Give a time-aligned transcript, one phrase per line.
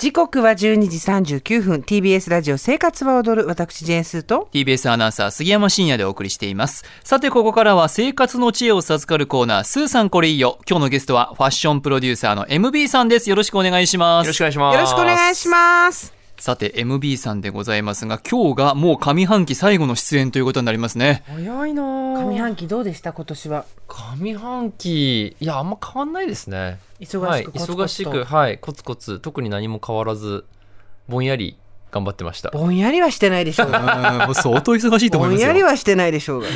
[0.00, 1.80] 時刻は12時39分。
[1.82, 3.46] TBS ラジオ生活は踊る。
[3.46, 4.48] 私ジェーンスーと。
[4.50, 6.86] TBS アナウンサー杉山真也でお送りしています。
[7.04, 9.64] さてここからは生活の知恵を授かるコーナー。
[9.64, 10.58] スーさんこれいいよ。
[10.66, 13.28] 今日のゲストはファッションプロデューサーの MB さんです。
[13.28, 14.24] よろしくお願いします。
[14.24, 14.74] よろしくお願いします。
[14.74, 21.22] よろしくお願いしますさて MB さんでございますが今日がもう上半期最後の出演ということになりますね。
[21.26, 23.12] 早いなぁ上半期どうでした？
[23.12, 23.66] 今年は。
[23.86, 26.78] 上半期、いや、あんま変わんないですね。
[26.98, 28.10] 忙しくコツコツと。
[28.10, 30.46] はい、忙しく、はい、コツコツ、特に何も変わらず、
[31.08, 31.58] ぼんやり
[31.90, 32.50] 頑張ってました。
[32.50, 35.46] ぼんやりはしてないでしょう うんが相当忙しいと思いますよ。
[35.48, 36.48] ぼんやりはしてないでしょうが。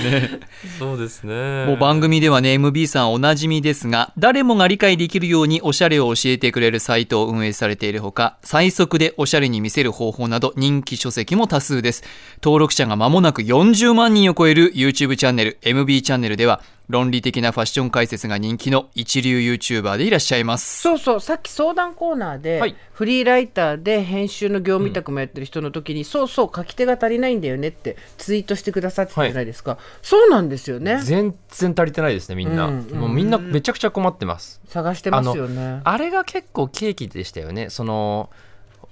[0.78, 1.66] そうですね。
[1.66, 12.04] もう番組ではね MB さんおなじみですが誰もが理解できるようにおしゃれを教えてくれるサイトを運営されているほか最速でおしゃれに見せる方法など人気書籍も多数です。
[12.42, 20.82] 登録者が間もなく40万人を超える YouTube チャンネル MB チャンネルでは論理的なファッション解説が人気の一流 YouTuber でいらっしゃいます。
[20.82, 22.76] そうそうさっき相談コーナーで、はい。
[22.92, 31.00] フリーライターで編集の業務委託もやってる人の時に、そうそう書き手が足りないんだよねってツイートしてくださってたじゃないですか、そうなんですよね。
[31.02, 32.66] 全然足りてないですね、みんな。
[32.66, 34.60] うんうんもうみんなめちゃくちゃ困ってます。
[34.68, 35.80] 探してますよね。
[35.84, 37.70] あれが結構契機でしたよね。
[37.70, 38.28] その、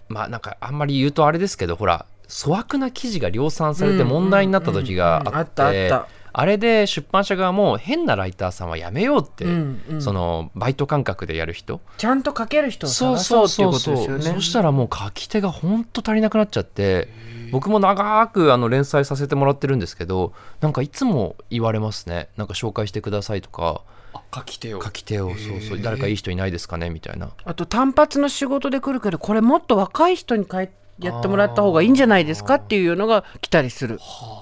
[0.08, 10.02] まあなんかあんまり言うとあれですけど、ほら、粗悪な記事が量産されて問題になった時がうんうんうんあっあったあってたあれで出版社側も変なライターさんはやめようって、うんうん。
[10.02, 11.80] そのバイト感覚でやる人。
[11.98, 14.24] ちゃんと書ける人を探そうっていうことですよね。
[14.24, 17.08] そしたらもう書き手が本当足りなくなっちゃって
[17.50, 22.28] 僕も長くあの連載させてもらってるんですけどなんかいつも言われますね。
[22.36, 23.82] なんか紹介してくださいとか。
[24.34, 24.82] 書き手を。
[24.82, 25.30] 書き手を。
[25.30, 25.82] そうそう。
[25.82, 26.90] 誰かいい人いないですかね？
[26.90, 27.30] みたいな。
[27.44, 30.46] あと単発の仕事で来るけどこれもっと若い人に
[30.98, 32.54] やってもらった方がいいんじゃないですか？
[32.54, 33.98] っていうのが来たりする。
[33.98, 34.41] は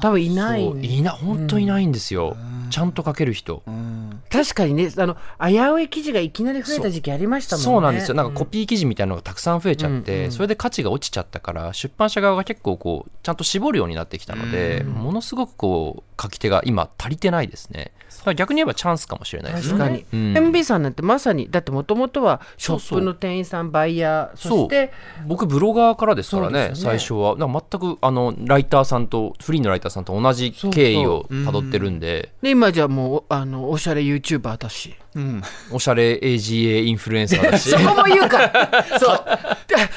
[0.00, 2.36] 多分いないいな本当いないんですよ、
[2.70, 4.22] ちゃんと書ける人、うん。
[4.30, 7.64] 確かにねあの危うい記事がいきなり増えた時期ありましたもんね。
[7.64, 8.14] そうなんですよ。
[8.14, 17.92] なんかコピー記事みたいなのがたくさん増えちゃって、うんうんそれで価値が落ちちゃったから出版社側が結構こうちゃんと絞るようになってきたので、ものすごくこう書き手が今足りてないですね。
[18.08, 19.78] だから逆に言えばチャンスかもしれないですね。
[19.78, 20.48] 確かに、うん。
[20.50, 24.92] MB さんなんてまさにだってもともとはショップの店員さんバイヤーそして
[25.26, 26.70] 僕ブロガーからですからねね。
[26.74, 27.36] 最初は。
[27.36, 32.32] だから全くあのライターさんとフリーのライターさんと同じ経緯をたどってるんで。
[32.42, 34.94] で今じゃあもうあのおしゃれ YouTuber だし。
[35.14, 35.42] うん。
[35.70, 37.68] おしゃれ AGA インフルエンサーだし。
[37.68, 38.38] そこも言うか。
[38.38, 39.24] ら そう。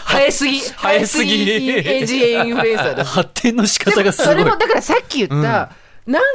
[0.05, 0.59] 生えすぎ。
[0.59, 1.45] 生えすぎ。
[1.45, 3.07] AGA インフルエンサーだし。
[3.07, 4.27] 発展の仕方がすごい。
[4.27, 5.69] それもだからさっき言った、なん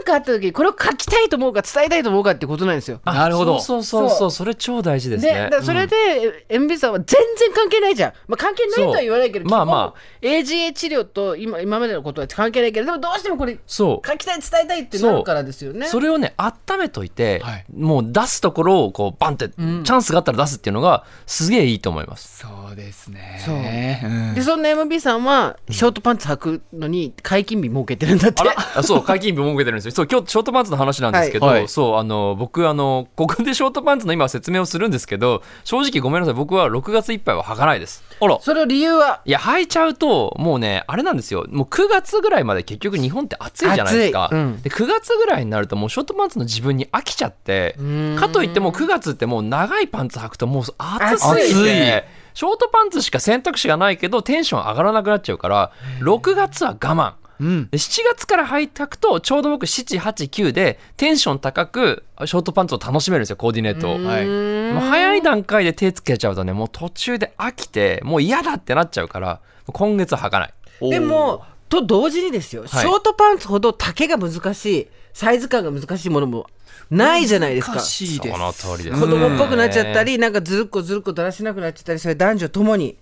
[0.06, 3.00] かあった時にこれを書きたいと思うか伝えたいと思うかってことなんですよ。
[3.04, 3.60] なるほど。
[3.60, 4.30] そうそうそうそう。
[4.30, 6.94] それ超大事ですでねだからそれで、MB さん。
[6.94, 10.24] は全然関係ないじゃん、まあ、関係ないとは言わないけどまあまあ。
[10.24, 14.08] AGA 治療と今今までのことは関係ないけどでもどうしてもこれそう。
[14.08, 15.86] 書きたい伝えたいってなるからですよね。
[15.86, 17.64] それをね温めといて、はい。
[17.76, 22.38] もう出すところをこうバンって、チャンスがあったら出すっていうのがすげえいいと思います。
[22.38, 23.42] そうですね。
[23.44, 23.56] そう。
[23.56, 24.34] うん。
[24.34, 28.42] でそんな MB さんはショートパンツ履くのに解禁日設けてるんだって。
[28.76, 29.92] あそう解禁日設けてるんですよ。
[29.92, 31.58] そう今日ショートパンツの話なんですけど、はい。
[31.58, 36.34] はいそうあの僕あのここでショートパンツの今説明をするんですけど正直ごめんなさい。
[36.34, 38.04] 僕は6月いっぱいは履かないです。
[38.20, 38.38] あら。
[38.40, 39.20] それを理由は？
[39.24, 41.46] いや履いちゃうともうねあれなんですよ。
[41.48, 44.34] もう9月ぐらいまで結局日本って暑いじゃないですか、暑い。
[44.36, 44.62] うん。
[44.62, 48.16] で9月ぐらいになるともうショートパンツの自分に飽きちゃってん。
[48.16, 51.64] かといってもう9月ってもう長いパンツ履くともう暑すぎ暑い。
[51.64, 55.70] てショートパンツしか選択肢がないけどテンション上がらなくなっちゃうから
[56.00, 57.68] 6月は我慢うん。
[57.70, 63.94] で7月から履いたくとちょうど僕789でテンション高くショートパンツを楽しめるんですよコーディネートを。
[63.94, 64.26] はい。
[64.26, 70.54] もう早い段階で手つけちゃうとねもう途中で飽きてもう嫌だってなっちゃうから今月は履かない。
[70.90, 76.46] でもと同時にですよ、ショートパンツほど丈が難しいサイズ感が難しいものも
[76.90, 77.74] ないじゃないですか。
[77.74, 78.34] 難しいです。
[78.34, 79.00] その通りです。
[79.00, 82.96] 子供っぽくなっちゃったり、なんかずるっこずるっこだらしなくなっちゃったりそれ男女ともに。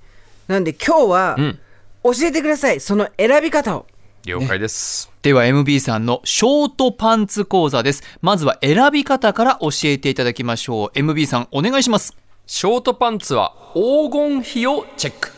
[0.48, 1.58] なんで今日はん。
[2.04, 3.86] 教えてくださいその選び方を
[4.24, 8.04] 了解です、では MB さんのショートパンツ講座です。
[8.20, 10.96] まずは選び方から教えていただきましょう。
[10.96, 12.16] MB さんお願いします。
[12.46, 15.32] ショートパンツは黄金比をチェック。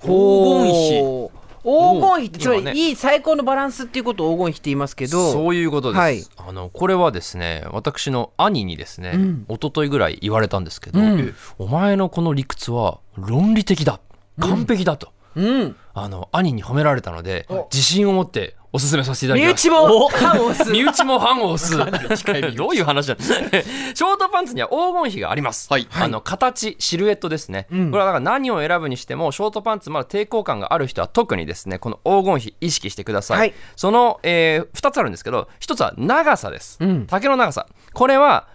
[0.00, 1.38] 黄金比。
[1.62, 6.24] 黄金比ってつまりいい最高のバランスっていうことを黄金比って言いますけどそういうことです、はい。
[6.38, 9.12] あのこれはですね私の兄にですね、
[9.50, 11.34] 一昨日ぐらい言われたんですけど、ん。
[11.58, 14.00] お前のこの理屈は論理的だ。
[14.40, 19.68] 完璧だと、うんあの兄に褒められたので自信を持っておすすめさせていただき身ます。
[19.68, 20.70] 内も判を押す。
[20.70, 21.76] 身内もファンを押す
[22.54, 23.16] どういう話だ。
[23.18, 25.88] ショートパンツには黄金比があります、はい。
[25.90, 33.54] あの形シルエットですね、これはだから何を選ぶにしてもショートパンツまだ抵抗感がある人は特にですねこの黄金比意識してください、はい。
[33.74, 37.06] その、え2つあるんですけど1つは長さです、ん。
[37.06, 37.66] 丈の長さ。
[37.94, 38.48] これは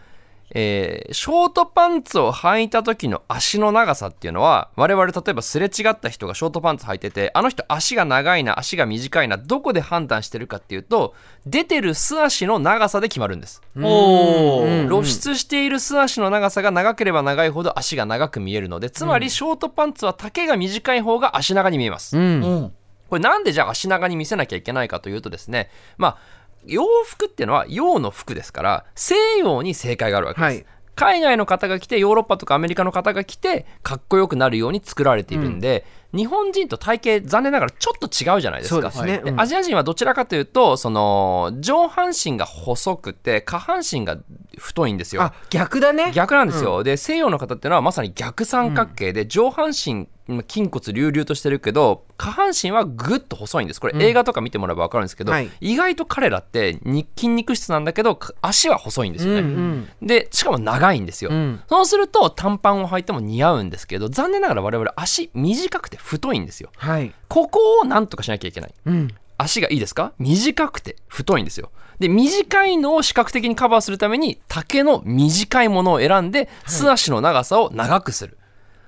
[0.51, 11.13] えーショートパンツを履いた時の足の長さっていうのは我々例えばすれ違った人がショートパンツ履いててあの人足が長いな足が短いなどこで判断してるかっていうと
[11.45, 13.61] 出てる素足の長さで決まるんです。
[13.75, 22.73] 露出している素足の長さが長ければ長いほど足が長く見えるのでつまりショートパンツは丈が短い方が足長に見えます、うんうん。
[23.09, 30.65] これなんでじゃあ足長に見せなきゃいけないかというとですねまあ洋服っていうのは洋の服ですから西洋に正解があるわけです、はい。
[30.95, 38.91] 海外の方が来てヨーロッパとかアメリカの方が来てかっこよくなるように作られているんで、日本人と体型残念ながらちょっと違うじゃないですか。
[38.91, 39.21] そうですね。
[39.25, 39.35] うん。
[39.35, 44.19] でアジア人はどちらかというとその上半身が細くて下半身が
[44.55, 45.23] 太いんですよ。
[45.23, 46.11] あ逆だね。
[46.13, 53.81] 逆なんですよ、で西洋の方っていうのはまさに逆三角形で上半身まあ筋骨隆々としてるけど下半身はぐっと細いんです。
[53.81, 55.49] これ映画とか見てもらえば分かるんですけど、はい。
[55.59, 61.61] 意外と彼らってに筋肉質なんだけどか足は細いんですよね、うんでしかも長いんですよ、うん。
[61.67, 66.69] そうすると短パンを履いても似合うんですけど残念ながら我々足短くて太いんですよ。
[66.77, 67.13] はい。
[67.27, 68.73] ここをなんとかしなきゃいけない。
[68.85, 69.09] うん。
[69.37, 70.13] 足がいいですか？
[70.19, 71.71] 短くて太いんですよ。
[71.99, 78.37] で短いのを視覚的にカバーするために丈の短いものを選んで素足の長さを長くする、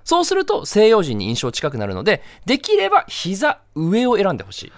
[0.06, 4.72] そうすると西洋人に印象近くなるのでできれば膝上を選んでほしい。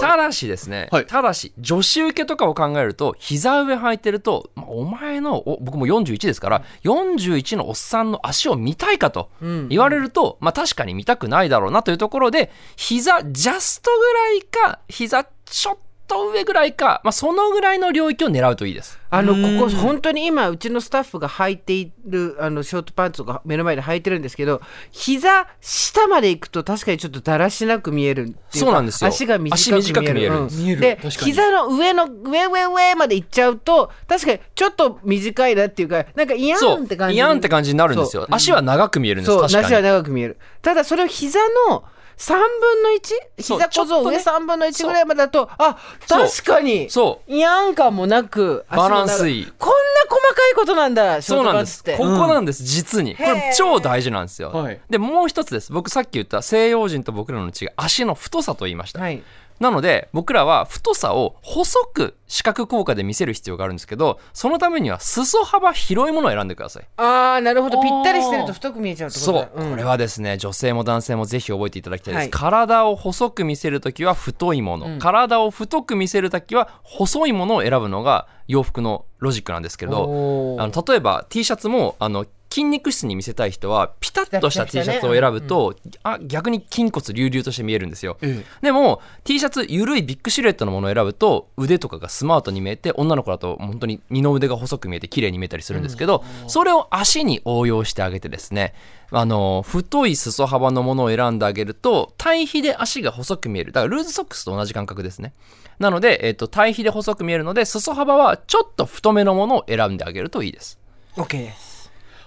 [0.00, 1.06] ただしですね、はい。
[1.06, 9.68] ただし女子受けとかを考えると膝上履いてると、まあお前のお僕も41ですから41のおっさんの足を見たいかとうん。
[9.68, 18.98] 言われると、まあ確かに見たくないだろうなというところで膝ジャストぐらいか膝ちょっと上ぐらいか、まあ、そのぐらいの領域を狙うといいです。
[19.10, 29.08] あのここ本当に今うちのスタッフが履いているあのショートパンツが目の前で履いてるんですけど膝下まで行くと確かにちょっとだらしなく見えるそうなんですよ。
[29.08, 29.78] 足が短く見える。
[29.78, 30.34] 足短く見える。
[30.36, 30.48] うん。
[30.50, 30.80] 見える。
[30.80, 38.26] で膝の上の上上上まで行っちゃうと確かにちょっと短いなっていうかなんかイヤそうーンって感じイヤーンって感じになるんですよ。
[38.30, 39.32] 足は長く見えるんです。
[39.32, 39.66] そう確かに。
[39.66, 40.38] 足は長く見える。
[40.62, 41.38] ただそれを膝
[41.68, 41.84] の
[42.22, 43.42] 3分の 1?
[43.42, 44.38] そう膝小僧上ちょっとね。
[44.44, 45.76] 3分の1ぐらいまでだとあ
[46.08, 47.32] 確かにそう。
[47.32, 49.52] イヤーン感もなくバラン長スいい。
[49.58, 49.74] こんな
[50.08, 51.82] 細かいことなんだそうなんです。
[51.82, 53.16] ここなんです、実に。
[53.16, 54.50] これ超大事なんですよ。
[54.50, 54.80] はい。
[54.88, 55.72] で、もう一つです。
[55.72, 59.00] 僕さっき言った西洋人と僕らの違い、足の太さと言いました。
[59.00, 59.22] はい
[59.62, 66.88] なので、僕らは太さを細く視覚効果で見せる必要があるんですけど、そのためには裾幅広いものを選んでください。
[66.96, 67.80] ああなるほど。
[67.80, 69.50] ぴったりしてると太く見えちゃうってことそう。
[69.56, 69.70] だ、ん。
[69.70, 72.30] これはですね女性も男性もぜひ覚えていただきたいです、はい。
[72.30, 98.74] 体を細く見せるときは太いもの、体を太く見せるときは細いものを選ぶのが洋服のロジックなんですけどあの例えば T シャツもあの筋肉質に見せたい人はピタッとした T シャツを選ぶと、あ逆に筋骨隆々として見えるんですよ、えでも T シャツ緩いビッグシルエットのものを選ぶと腕とかがスマートに見えて女の子だと本当に二の腕が細く見えて綺麗に見えたりするんですけど、それを足に応用してあげてですね
[99.10, 103.72] あの太い裾幅のものを選んであげると対比で足が細く見える。
[103.72, 105.32] だからルーズソックスと同じ感覚ですね。
[105.78, 110.78] なので、えっと対比で細く見えるので裾幅はちょっと太めのものを選んであげるといいです。
[111.16, 111.71] オッケーです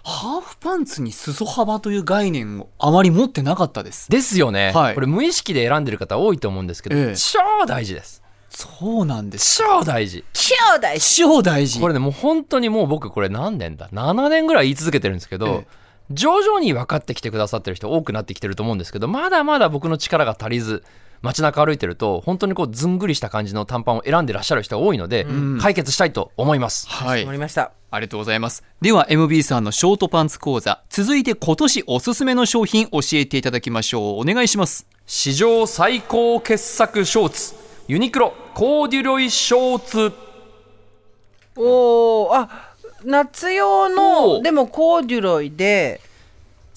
[0.08, 4.10] ハーフパンツに裾幅という概念をあまり持ってなかったです。
[4.12, 4.94] ですよね、はい。
[4.96, 7.16] これ無意識で選んでる方多いと思うんですけど、ええ。
[7.16, 8.22] 超大事です。
[8.50, 9.58] そうなんです。
[9.58, 10.24] 超大事。
[10.32, 11.24] 超大事。
[11.24, 11.80] 超大事。
[11.80, 15.68] これねもう本当にもう僕これ何年だ？7年ぐらい言い続けてるんですけど、ええ。
[16.12, 20.84] 徐々に分かってきてくださってる人多くなってきてると思うんですけどまだまだ僕の力が足りず
[21.26, 27.34] 街中歩いてると本当にこうずんぐりした感じの短パンを選んでらっしゃる人が多いので、ん解決したいと思いますはい終わ。
[27.34, 28.64] りましたありがとうございます。
[28.82, 34.20] では MB さんのショートパンツ講座、続いて今年おすすめの商品教えていただきましょう。
[34.20, 34.86] お願いします。
[35.06, 37.56] 史上最高傑作ショーツ
[37.88, 40.14] ユニクロコーデュロイショーツ
[41.56, 46.02] おおあ夏用のでもコーデュロイで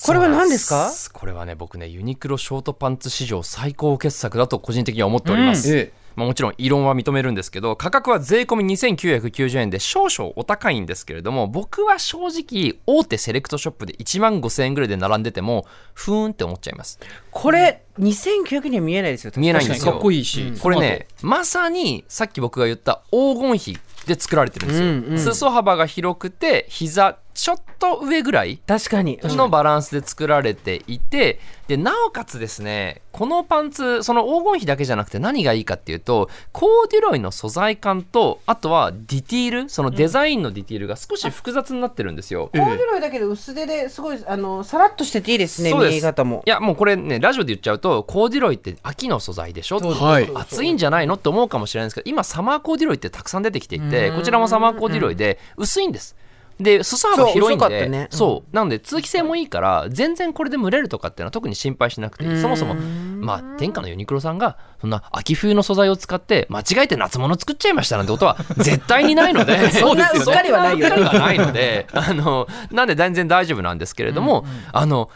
[0.05, 0.91] これは何ですか？
[1.13, 16.99] これはね僕ねユニクロショートパンツ史上最高傑作だと個人的には思っております、えまあ、もちろん異論は認めるんですけど価格は税込み2990円で少々お高いんですけれども僕は正直大手セレクトショップで1万5000円ぐらいで並んでてもふーんって思っちゃいます。
[17.31, 19.93] これ2900には見えないですよ見えないんですよ。
[19.93, 20.53] かっこいいし。
[20.61, 25.19] これねまさにさっき僕が言った黄金比で作られてるんですよ、うんうん。
[25.19, 29.19] 裾幅が広くて膝ちょっと上ぐらい確かに。
[29.23, 42.49] のバランスで作られていて、でなおかつですねこのパンツその黄金比だけじゃなくて何がいいかっていうとコーデュロイの素材感とあとはディティールそのデザインのディティールが少し複雑になってるんですよ。
[42.53, 46.43] コーデュロイだけど薄手ですごいあのさらっとしてていいですね見え方も。
[46.47, 50.31] いやもうこれねラジオで言っちゃうとコーデュロイって秋の素材でしょはい。
[50.35, 56.17] 暑いんじゃないのって思うかもしれないんですけど今サマーコーデュロイってたくさん出てきていてこちらもサマーコーデュロイで薄いんです
[56.61, 58.09] で裾幅広いんでね。
[58.11, 58.17] うん。
[58.17, 58.57] そう。
[58.57, 62.41] なので通気性もいいから全然これで蒸れるとかっていうのは特に心配しなくていい。
[62.41, 69.71] そもそもまあ天下のユニクロさんがそんな秋冬の素材を使って間違えて夏物作っちゃいましたなんてことは 絶対にないので。
[69.71, 70.95] そんなうっかりはないよね。
[70.97, 71.87] そんうっかりはないので。
[71.95, 75.11] あのなんで全然大丈夫なんですけれども、あの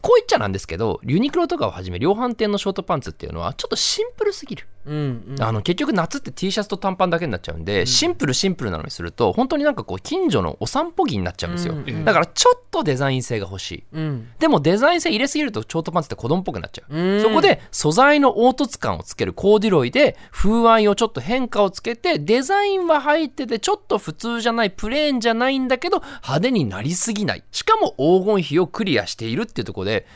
[0.00, 5.42] こう言っちゃなんですけどユニクロとかをはじめ量販店のショートパンツっていうのはちょっとシンプルすぎるうんうん。
[5.42, 13.84] あの結局夏って T シャツと短パンだけになっちゃうんで、シンプルシンプルなのにすると本当になんかこう近所のお散歩着になっちゃうんですよ、うんだからちょっとデザイン性が欲しい。
[13.92, 14.28] うん。
[14.38, 17.22] でもデザイン性入れすぎるとショートパンツって子供っぽくなっちゃう、うん。
[17.22, 27.44] そこで素材の凹凸感をつけるコーデュロイで風合いをちょっと変化をつけてデザインは入っててちょっと普通じゃないプレーンじゃないんだけど派手になりすぎない。
[27.50, 30.06] しかも黄金比をクリアしているっていうところで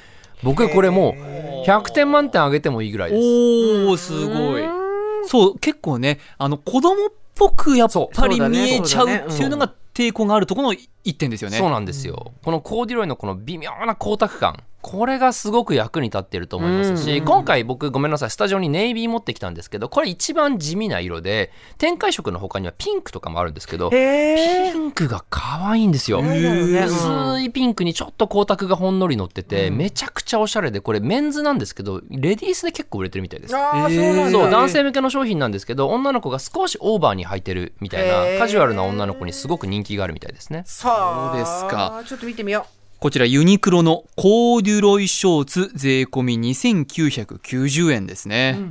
[0.44, 3.22] 僕これもう100点満点あげてもいいぐらいです。
[3.86, 4.62] おおすごい。
[5.26, 11.56] そう結構ねあの子供っぽくやっぱり見えちゃうっていうのが抵抗があるところの一点ですよね。
[11.58, 17.24] そうなんですよ、このコーデュロイのこの微妙な光沢感これがすごく役に立っていると思いますし、うん。
[17.24, 23.96] 今回僕ごめんなさいスタジオにネイビー持ってきたんですけどこれ一番地味な色で展開色の他にはピンクとかもあるんですけどピ
[24.78, 26.20] ンクが可愛いんですよ。
[26.20, 33.52] 薄いピンクにちょっと光沢がほんのり乗ってて、めちゃくちゃおしゃれでこれメンズなんですけどレディースで結構売れてるみたいです。
[33.52, 40.64] そう男性向けの商品なんですけど女の子が少しオーバーに履いてるみたいなカジュアルな女の子にすごく人気があるみたいですね。
[40.66, 40.90] そ
[41.32, 42.02] うですか？
[42.06, 42.66] ちょっと見てみよ
[42.98, 48.62] こちらユニクロのコーデュロイショーツ税込み2990円ですね、う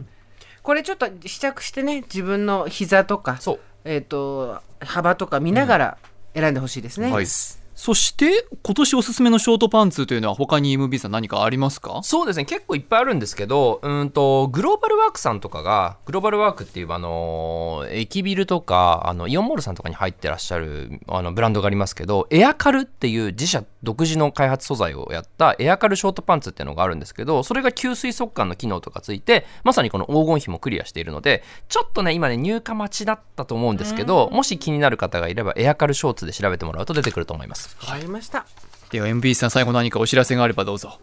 [0.64, 3.60] これちょっと試着してね自分の膝とかそう。
[3.86, 5.98] えっ、と幅とか見ながら
[6.34, 7.28] 選んでほしいですね、はい
[7.76, 12.02] そして今年おすすめのショートパンツというのは他に MB さん何かありますか？
[12.04, 12.46] そうですね。
[12.46, 38.46] 結構いっぱいあるんですけどうんとグローバルワークさんとかがグローバルワークっていうあの駅ビルとかあのイオンモールさんとかに入ってらっしゃるあのブランドがありますけどエアカルっていう自社独自の開発素材をやったエアカルショートパンツっていうのがあるんですけどそれが吸水速乾の機能とかついてまさにこの黄金比もクリアしているのでちょっとね今ね入荷待ちだったと思うんですけどもし気になる方がいればエアカルショーツで調べてもらうと出てくると思いますわかりました。
[38.92, 41.00] では MB さん最後何かお知らせがあればどうぞ。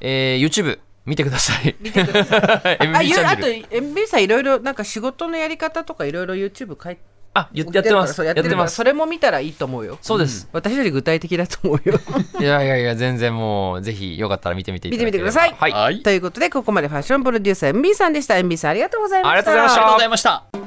[0.00, 1.76] えー YouTube 見てください。
[1.80, 2.78] 見てください。
[2.94, 7.02] あゆあと MB さんいろいろなんか仕事のやり方とかいろいろ YouTube 書いて
[7.36, 8.24] あ言ってやってます。
[8.24, 8.74] やってます。
[8.74, 9.98] それも見たらいいと思うよ。
[10.00, 12.00] そうです、私より具体的だと思うよ。
[12.40, 15.54] いやいやいや全然もうぜひよかったら見てみて見てみてください。
[15.58, 16.02] はい、はい。
[16.02, 18.34] ということでここまでファッションプロデューサー MB さんでした。
[18.34, 19.32] MB さんありがとうございました。
[19.32, 19.80] ありがとうございました。
[19.80, 20.65] ありがとうございました